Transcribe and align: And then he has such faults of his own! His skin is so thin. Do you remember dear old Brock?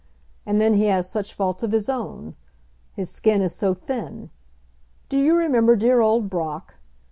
And 0.47 0.59
then 0.59 0.73
he 0.77 0.85
has 0.85 1.07
such 1.07 1.35
faults 1.35 1.61
of 1.61 1.71
his 1.71 1.87
own! 1.87 2.35
His 2.93 3.11
skin 3.11 3.43
is 3.43 3.53
so 3.53 3.75
thin. 3.75 4.31
Do 5.09 5.17
you 5.19 5.35
remember 5.37 5.75
dear 5.75 5.99
old 5.99 6.27
Brock? 6.27 6.77